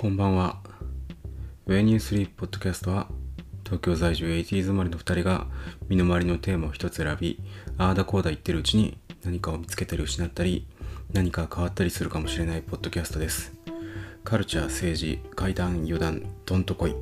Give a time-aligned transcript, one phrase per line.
[0.00, 0.56] こんばんは。
[1.66, 3.08] When You Sleep Podcast は
[3.64, 5.46] 東京在住 80s 生まれの2人が
[5.90, 7.38] 身の回りのテーマを一つ選び、
[7.76, 10.66] ああだこうだ言ってるうちに何かを見つけたり失ったり、
[11.12, 13.52] 何か変わったりするかもしれないポッドキャストです。
[14.24, 16.94] カルチャー、政治、怪談、余談、どんとこい。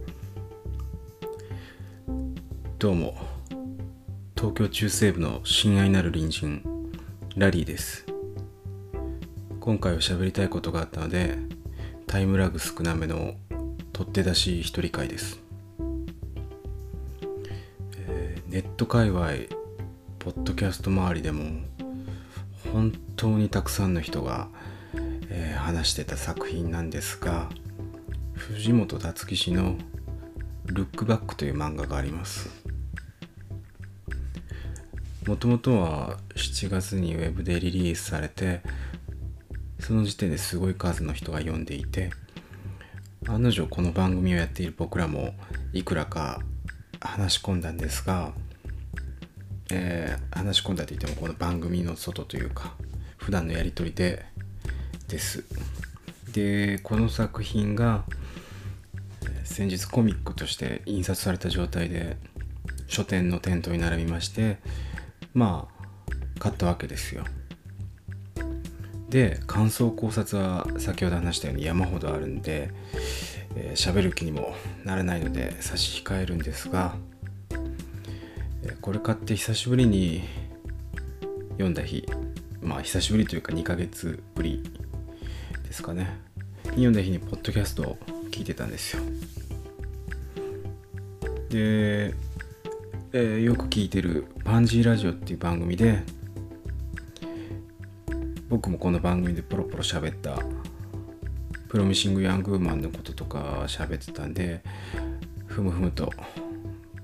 [2.80, 3.16] どうも、
[4.34, 6.62] 東京中西部の親愛なる隣人、
[7.36, 8.06] ラリーです。
[9.60, 11.38] 今回は喋りたいことがあったので、
[12.08, 13.34] タイムラグ少なめの
[13.92, 15.38] 取って出し一人会です、
[17.98, 19.26] えーネット界隈
[20.18, 21.60] ポッドキャスト周りでも
[22.72, 24.48] 本当にたくさんの人が、
[25.28, 27.50] えー話してた作品なんですが
[28.32, 29.76] 藤本辰樹氏の
[30.64, 32.48] 「ルックバック」という漫画があります。
[35.26, 38.62] もともとは7月にウェブでリリースされて
[39.80, 42.10] その時点ですごい数の人が読んでいて
[43.26, 45.34] 案の定この番組をやっている僕らも
[45.72, 46.40] いくらか
[47.00, 48.32] 話し込んだんですが、
[49.70, 52.74] えー話し込んだといってもこの番組の外というか
[53.16, 54.24] 普段のやり取りで
[55.08, 55.44] です。
[56.32, 58.04] でこの作品が
[59.44, 62.16] 先日コミックとして印刷された状態で
[62.86, 64.58] 書店の店頭に並びまして
[65.34, 67.24] まあ買ったわけですよ。
[69.08, 72.70] で感想考察は先ほど話したように山ほどあるんで
[73.54, 76.94] えー喋、る気にもならないので差し控えるんですが、
[77.50, 80.22] えーこれ買って久しぶりに
[81.52, 82.06] 読んだ日
[82.62, 84.62] まあ久しぶりというか2ヶ月ぶり
[85.64, 86.08] ですかね。
[86.70, 87.98] 読んだ日にポッドキャストを
[88.30, 89.02] 聞いてたんですよ。
[91.48, 92.14] で、
[93.12, 96.02] えーよく聞いてる「パンジーラジオ」っていう番組で
[98.48, 100.38] 僕もこの番組でポロポロ喋った
[101.68, 104.62] プロミシング・ヤング・ウーマンのこととか喋ってたんで
[105.46, 106.10] ふむふむと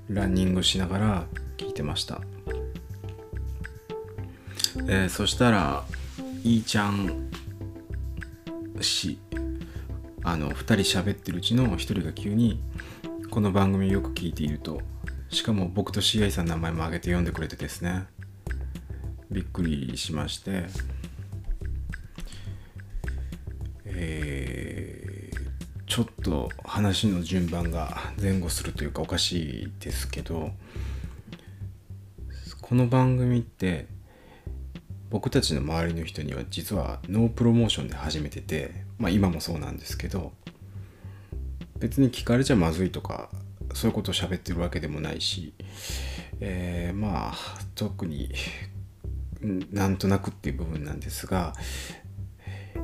[0.09, 1.27] ランニングしながら
[1.59, 2.22] 聞いてました、
[4.88, 5.84] えーそしたら
[6.43, 7.31] いーちゃん
[8.81, 9.19] 氏
[10.22, 12.62] あの2人喋ってるうちの1人が急に
[13.31, 14.81] この番組よく聞いていると
[15.28, 18.06] しかも僕と CI さんの名前も挙げて読んでくれてですね
[19.31, 20.66] びっくりしまして
[24.07, 25.15] えー
[25.87, 30.51] ちょっと話の順番が前後するというかおかしいですけど
[32.63, 33.87] この番組って
[35.11, 40.33] 僕たちの周りの人には実はノープロモーションで始めててまあ今もそうなんですけど
[41.79, 43.29] 別に聞かれちゃまずいとか
[43.75, 45.53] そういうことを喋ってるわけでもないし、
[46.41, 47.35] えーまあ
[47.75, 48.33] 特に
[49.71, 51.53] なんとなくっていう部分なんですが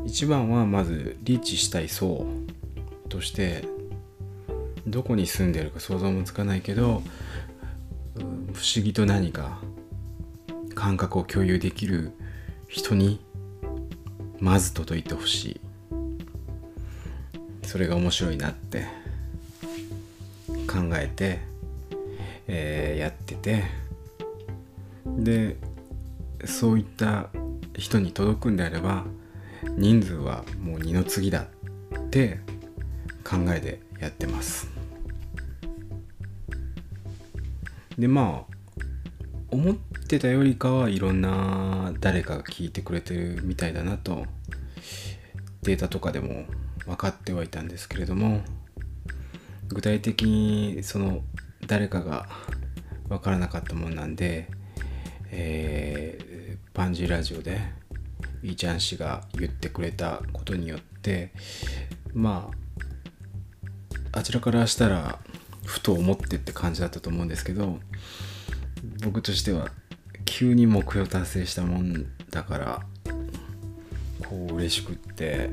[0.05, 2.27] 一番はまずリーチしたい層
[3.09, 3.65] として
[4.87, 7.03] どこに住んでるか想像もつかないけど
[8.53, 9.59] 不思議と何か
[10.75, 12.13] 感覚を共有できる
[12.69, 13.21] 人に
[14.39, 15.61] まず届いてほしい。
[17.67, 18.87] それが面白いなって
[20.67, 21.39] 考えて、
[22.49, 23.65] えーやってて。
[25.07, 25.57] で
[26.45, 27.29] そういった
[27.77, 29.05] 人に届くんであれば
[29.77, 31.43] 人数はもう二の次だ
[31.99, 32.41] って
[33.25, 34.69] 考えでやってます。
[37.99, 38.55] でまあ
[39.51, 44.25] 思ってたよりかはいろんな誰かが聞いてくれてるみたいだなと
[45.63, 46.47] データとかでも
[46.87, 48.43] 分かってはいたんですけれども
[49.69, 51.23] 具体的にその
[51.67, 52.29] 誰かが
[53.09, 54.49] 分からなかったもんなんで、
[55.31, 56.31] えー
[56.73, 57.61] パンジーラジオで
[58.43, 61.33] いちゃん氏が言ってくれたことによって
[62.15, 62.51] ま
[64.13, 65.19] ああちらからしたら
[65.65, 67.79] ふと思ってって感じだったと思うんですけど
[69.05, 69.71] 僕としては
[70.25, 72.83] 急に目標達成したもんだから
[74.29, 75.51] こう嬉しくって、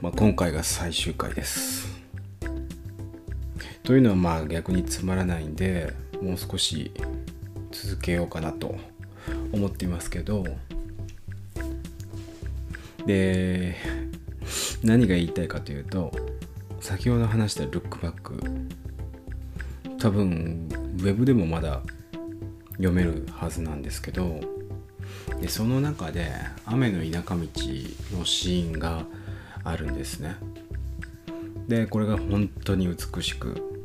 [0.00, 1.90] まあ、今回が最終回です。
[3.82, 6.92] というのはまあ逆につまらないんでもう少し
[7.92, 8.74] 続けようかなと
[9.52, 10.46] 思っていますけど
[13.04, 13.76] で
[14.82, 16.10] 何が言いたいかというと
[16.80, 18.40] 先ほど話したルックバック
[19.98, 21.82] 多分ウェブでもまだ
[22.72, 24.40] 読めるはずなんですけど
[25.42, 26.32] でその中で
[26.64, 27.46] 雨の田舎道
[28.16, 29.04] のシーンが
[29.64, 30.36] あるんですね。
[31.68, 33.84] でこれが本当に美しく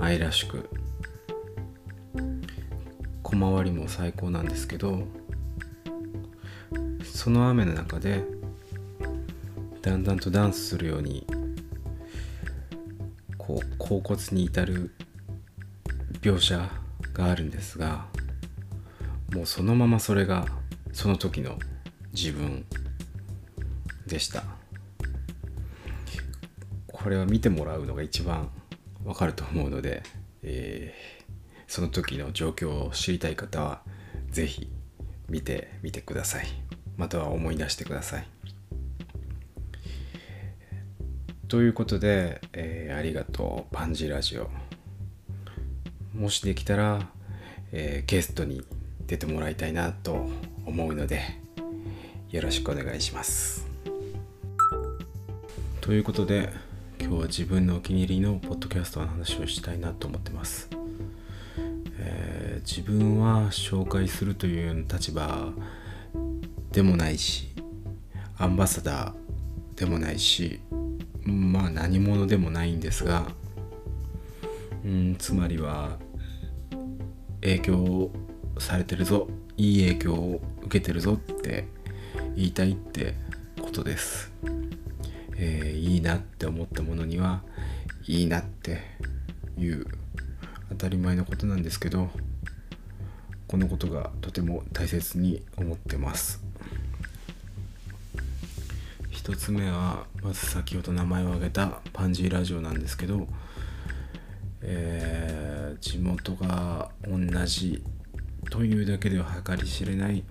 [0.00, 0.68] 愛らしく
[3.36, 5.02] 小回りも最高なんですけど
[7.04, 8.24] その雨の中で
[9.82, 11.26] だんだんとダンスするように
[13.36, 14.90] こう恍惚に至る
[16.22, 16.70] 描写
[17.12, 18.06] があるんですが
[19.34, 20.46] もうそのままそれが
[20.92, 21.58] その時の
[22.14, 22.64] 自分
[24.06, 24.44] でした。
[26.86, 28.50] これは見てもらうのが一番
[29.04, 30.02] わかると思うので、
[30.42, 31.15] えー、
[31.66, 33.82] その時の状況を知りたい方は
[34.30, 34.70] 是非
[35.28, 36.46] 見てみてください。
[36.96, 38.28] または思い出してください。
[41.48, 43.74] ということで、えー、ありがとう。
[43.74, 44.50] パンジーラジオ。
[46.14, 47.08] もしできたら、
[47.72, 48.64] えー、ゲストに
[49.06, 50.28] 出てもらいたいなと
[50.64, 51.22] 思うので
[52.30, 53.66] よろしくお願いします。
[55.80, 56.52] ということで
[56.98, 60.68] 今日は自分のお気に入りのポッドキャストの話をしたいなと思ってます、
[62.66, 65.52] 自分は紹介するという立場
[66.72, 67.54] でもないし
[68.36, 70.60] アンバサダーでもないし
[71.22, 73.28] まあ何者でもないんですが
[74.84, 75.96] うんつまりは
[77.40, 78.10] 影響
[78.58, 81.68] されてるぞいい影響を受けてるぞって
[82.34, 83.14] 言いたいって
[83.62, 84.32] ことです、
[85.36, 87.42] えー、いいなって思ったものには
[88.08, 88.80] いいなって
[89.56, 89.86] いう
[90.70, 92.10] 当たり前のことなんですけど
[93.46, 96.42] このことがとても大切に思ってます。
[99.10, 103.26] 一つ目はまず先ほど名前を挙げたパンジーラジオなんですけど、
[104.62, 107.82] えー、地元が同じ
[108.50, 110.24] というだけでは計り知れない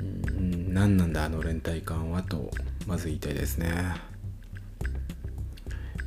[0.00, 2.50] ん何なんだあの連帯感はと
[2.86, 3.94] まず言いたいですね。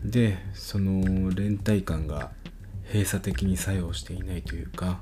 [0.04, 2.32] でその連帯感が
[2.88, 5.00] 閉鎖的に作用していないというか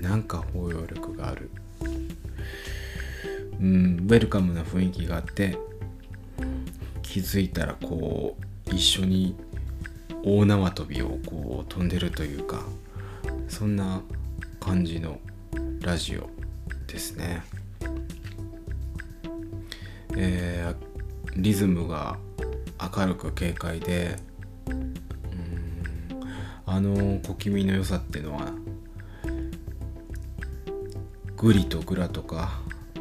[0.00, 1.50] なんか包容力がある
[3.60, 5.58] うんウェルカムな雰囲気があって
[7.02, 8.36] 気づいたらこ
[8.70, 9.36] う一緒に
[10.22, 12.64] 大縄跳びをこう飛んでるというか
[13.48, 14.02] そんな
[14.58, 15.18] 感じの
[15.80, 16.28] ラジオ
[16.86, 17.42] ですね。
[20.16, 22.18] えー、リズムが
[22.96, 24.16] 明るく軽快で
[24.68, 24.94] うん
[26.66, 28.52] あの小気味の良さっていうのは
[31.40, 32.60] グリとグラとか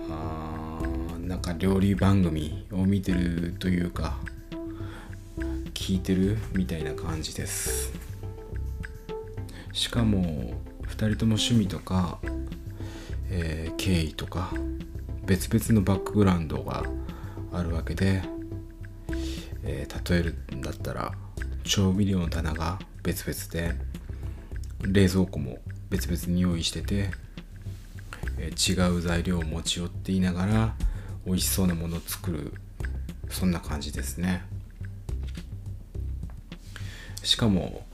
[0.10, 0.80] あ
[1.20, 4.16] なんか料理番組を見てるというか
[5.74, 7.92] 聞いてるみたいな感じです。
[9.74, 10.54] しかも
[10.84, 12.20] 2人とも趣味とか、
[13.30, 14.54] えー、経緯とか
[15.26, 16.86] 別々のバックグラウンドが
[17.52, 18.22] あるわけで、
[19.66, 21.12] えー、例えるんだったら
[21.66, 23.78] 調味料の棚が別々で
[24.88, 25.58] 冷蔵庫も
[25.90, 27.12] 別々に用意してて、
[28.40, 30.76] え、違う材料を持ち寄っていながら
[31.26, 32.54] 美味しそうなものを作る
[33.30, 34.44] そんな感じですね。
[37.22, 37.86] しかも、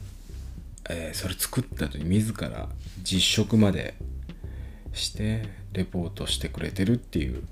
[0.90, 2.70] えー、それ作った後に自ら
[3.04, 3.96] 実食まで
[4.94, 7.44] してレポートしてくれてるっていう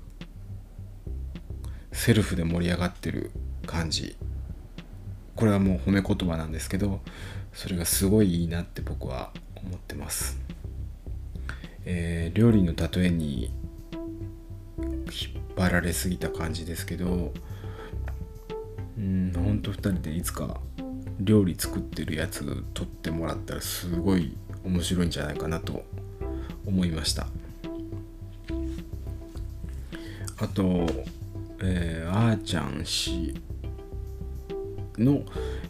[1.92, 3.32] セルフで盛り上がってる
[3.66, 4.16] 感じ。
[5.36, 7.00] これはもう褒め言葉なんですけど
[7.52, 10.38] それがすごいいいなって僕は思ってます、
[11.84, 13.52] えー、料理の例えに
[14.78, 17.32] 引っ張られすぎた感じですけど
[18.98, 20.60] うんほんと2人でいつか
[21.20, 25.84] 料理作ってるやつ撮ってもらったらすごい面白いんじゃないかなと
[26.66, 27.26] 思いました。
[30.38, 30.86] あと
[31.66, 33.34] えー、あーちゃん氏
[34.98, 35.22] の、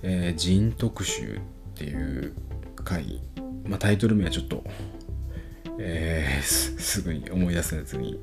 [0.02, 1.40] えー、人特集っ
[1.74, 2.34] ていう
[2.82, 3.20] 回、
[3.64, 4.64] まあ、タイトル名はちょっと、
[5.78, 8.20] えー、すぐに思い出せずに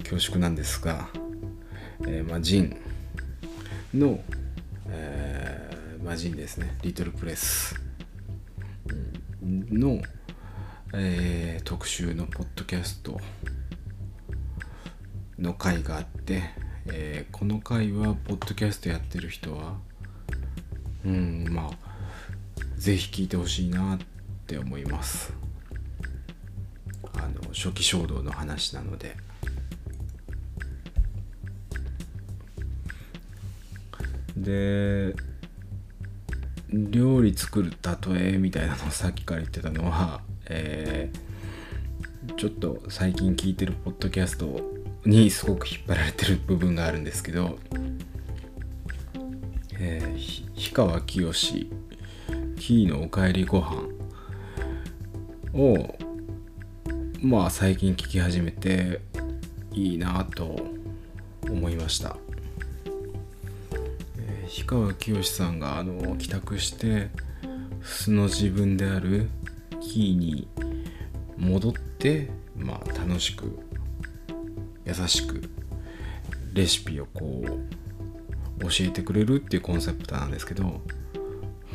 [0.00, 1.08] 恐縮なんですが、
[2.02, 2.76] えーまあ、ジン
[3.94, 4.20] の、
[4.88, 6.76] えーまあ、ジンですね。
[6.82, 7.74] リトルプレス
[9.42, 10.00] の、
[10.92, 13.20] えー、特集のポッドキャスト。
[15.38, 16.44] の回があって
[16.88, 19.74] えー、この回はポッドキャストやってる人は
[21.04, 21.88] うんまあ
[22.76, 23.98] 是非聞いてほしいなっ
[24.46, 25.45] て思います。
[27.56, 29.16] 初期衝動の話なので。
[34.36, 35.16] で
[36.70, 37.72] 料理作る
[38.10, 44.60] 例えみたいなのをさっきから言ってたのは、えー、ちょっと最近聞いてるポッドキャスト
[45.06, 47.58] にすごく引っ張られてる部分があるんですけど、
[49.78, 51.70] えー、氷川きよし
[52.58, 53.88] キーのおかえりご飯
[55.54, 55.96] を
[57.22, 59.00] まあ最近聞き始めて
[59.72, 60.66] いいなと
[61.48, 62.16] 思いました。
[64.18, 67.08] え氷川きよしさんがあの帰宅して
[67.82, 69.30] 素の自分である
[69.80, 70.46] キーに
[71.38, 73.58] 戻ってまあ楽しく
[74.84, 75.42] 優しく
[76.52, 77.44] レシピをこ
[78.58, 80.82] う教えてくれるっていうコンセプトなんですけど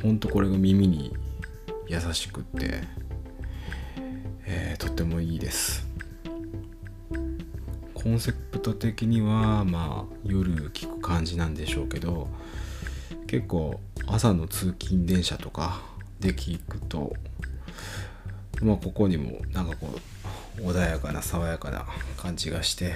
[0.01, 1.13] ほんとこれが耳に
[1.87, 2.83] 優しくって、
[5.01, 5.87] てもいいです。
[7.95, 12.27] コンセプト的にはまあ夜聞く感じなんでしょうけど
[13.27, 15.81] 結構朝の通勤電車とか
[16.19, 17.13] で聞くと
[18.61, 19.87] まあここにもなんかこ
[20.57, 21.85] う穏やかな爽やかな
[22.17, 22.93] 感じがして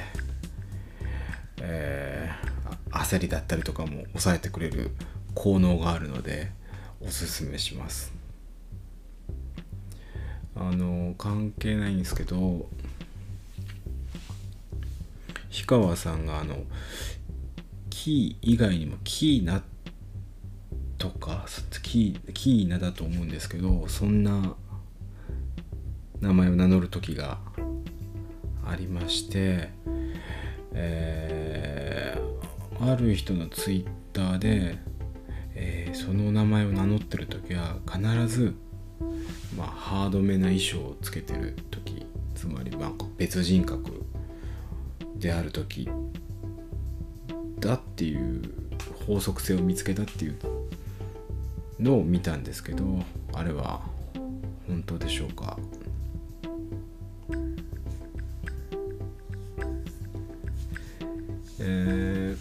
[1.62, 4.92] えー、焦りだったりとかも抑えてくれる
[5.34, 6.52] 効能があるので
[7.02, 8.25] おすすめします。
[10.70, 12.70] あの関係ないんですけど
[15.52, 16.64] 氷川さんがあの
[17.90, 19.64] キー以外にもキーナ
[20.98, 21.46] とか
[21.82, 24.56] キーキーナだと思うんですけどそんな
[26.22, 27.38] 名前を名乗る時が
[28.66, 29.70] ありまして
[30.78, 34.78] えー、ある人のツイッターで、
[35.56, 38.54] えー、その名前を名乗ってる時は必ず、
[39.58, 44.04] まあ、ハードめな衣装をつけてる時つまりまあ別人格
[45.18, 45.90] である時
[47.60, 48.42] だっていう
[49.08, 50.38] 法則性を見つけたっていう
[51.80, 52.84] のを見たんですけど
[53.34, 53.82] あれは
[54.68, 55.58] 本当でしょうか？
[61.60, 62.36] え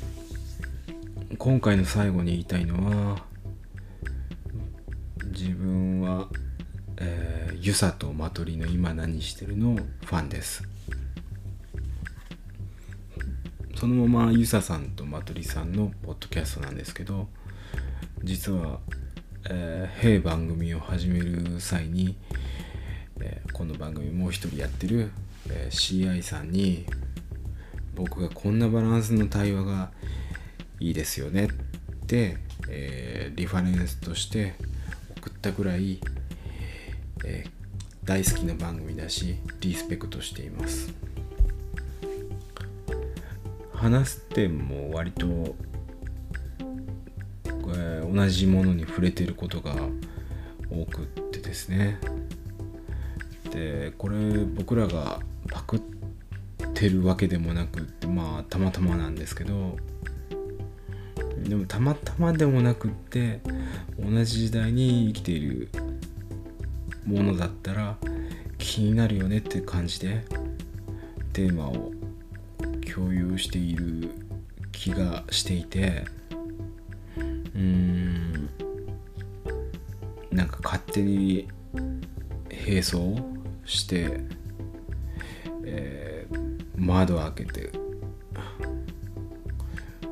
[1.30, 3.24] ー、今回の最後に言いたいのは
[7.64, 9.76] えー、ユサとマトリの今何してるの？
[9.76, 10.62] ファンです。
[13.74, 17.28] そのままユサさんとマトリさんのポッドキャストなんですけど
[18.22, 18.80] 実は、
[19.48, 22.16] えー、弊番組を始める際に、
[23.20, 25.10] えー、この番組もう一人やってる、
[25.50, 26.86] えー、CI さんに
[27.94, 29.90] 僕がこんなバランスの対話が
[30.80, 31.48] いいですよねっ
[32.06, 32.36] て、
[32.68, 34.54] えー、リファレンスとして
[35.18, 36.00] 送ったぐらい、
[37.24, 37.50] えー、
[38.06, 40.92] 大好きな番組だしリスペクトしています。
[43.72, 45.26] 話す点も割と、
[47.46, 49.74] えー、同じものに触れてることが
[50.70, 52.00] 多くってですね。
[53.50, 55.80] でこれ僕らがパクっ
[56.74, 59.76] てるわけでもなくってまあたまたまなんですけど
[61.38, 63.40] でもたまたまでもなくって
[63.98, 65.68] 同じ時代に生きている
[67.06, 67.96] ものだったら
[68.58, 70.24] 気になるよねって感じで
[71.32, 71.92] テーマを
[72.94, 74.10] 共有している
[74.72, 76.04] 気がしていて
[77.16, 78.50] うーん
[80.30, 81.48] なんか勝手に
[82.66, 83.22] 並走
[83.64, 84.20] して
[86.76, 87.70] 窓開けて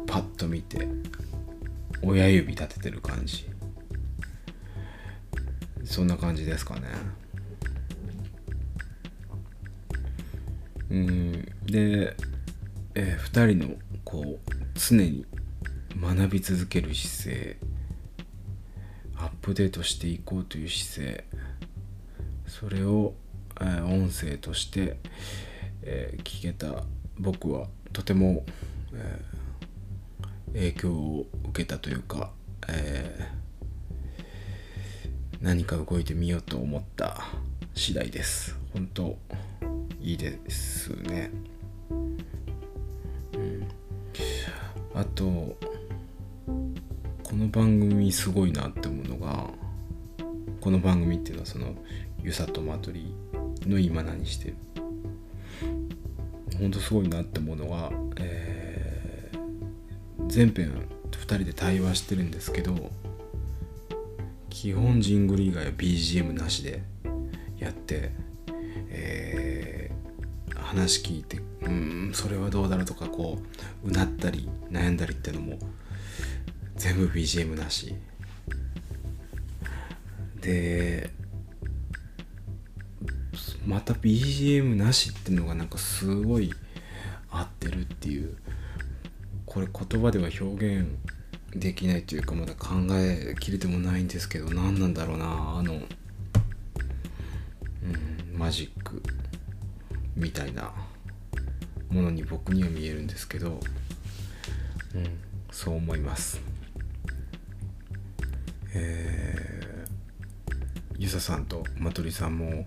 [0.06, 0.88] パッと見て
[2.02, 3.51] 親指立ててる感じ。
[5.92, 6.88] そんな感じですかね。
[10.90, 11.32] うん。
[11.66, 12.16] で、
[12.94, 14.38] えー、2人のこう
[14.74, 15.26] 常に
[16.00, 17.58] 学び続ける姿勢
[19.18, 21.24] アップデートしていこうという姿勢
[22.46, 23.12] それを、
[23.60, 24.96] えー、音声として、
[25.82, 26.84] えー、聞けた
[27.18, 28.46] 僕はとても、
[28.94, 32.30] えー、影響を受けたというか、
[32.68, 33.41] えー、
[35.42, 37.24] 何か動いてみようと思った
[37.74, 38.56] 次第です。
[38.72, 39.18] 本当
[40.00, 41.32] いいですね、
[44.94, 45.56] あとこ
[47.32, 49.50] の番組すごいなって思うのが
[50.60, 51.74] この番組っていうのはその
[52.22, 53.12] ゆさとまとり
[53.66, 54.56] の今何してる？
[56.56, 62.92] 本当すごいなって思うのは、えー、全編2人で対話してるんですけど
[64.52, 66.82] 基本ジングル以外は BGM なしで
[67.58, 68.12] やって、
[68.90, 73.38] えー、話聞いてうんそれはどうだろうとかこ
[73.82, 75.58] ううなったり悩んだりってのも
[76.76, 77.94] 全部 BGM なし。
[80.40, 81.10] で
[83.64, 86.52] また BGM なしっていうのがなんかすごい
[87.30, 88.36] 合ってるっていう
[89.46, 90.88] これ言葉では表現
[91.54, 95.84] できないというかまだ考えきれてもないんですけど何なんだろうなあの、うん、
[98.38, 99.02] マジック
[100.16, 100.72] みたいな
[101.90, 103.60] ものに僕には見えるんですけど、
[104.94, 105.18] うん、
[105.50, 106.40] そう思います。
[108.74, 110.54] えー、
[110.98, 112.64] ゆささんとまとりさんも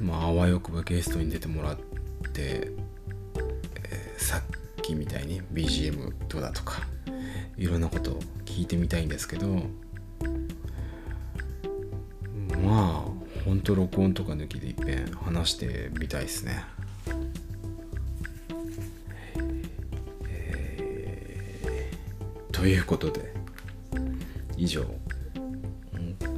[0.00, 1.76] まああわよくばゲストに出てもらっ
[2.32, 2.72] て、
[3.84, 4.42] えー、さっ
[4.82, 6.82] きみたいに BGM どうだとか
[7.56, 9.46] いろんなことを聞いてみたいんですけど
[12.62, 16.64] まあほんと録音とか抜きでいっぺん話してみたいですね。
[22.64, 23.34] ということで
[24.56, 24.86] 以上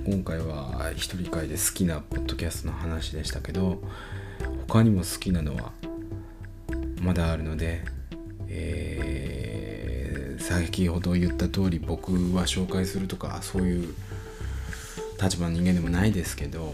[0.04, 3.80] 今回は一人会で好きなポッドキャストの話でしたけど
[4.66, 5.70] 他にも好きなのは
[7.00, 7.84] まだあるので、
[8.48, 9.35] えー、
[10.46, 13.94] 先ほど言った通り僕は紹介するとかそういう
[15.20, 16.72] 立場の人間でもないですけど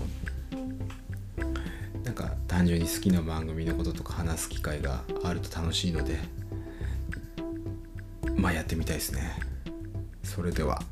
[2.05, 6.19] なんか単純に好きな番組のこととか話す機会があると楽しいので
[8.37, 9.41] まあやってみたいですね
[10.23, 10.83] それでは。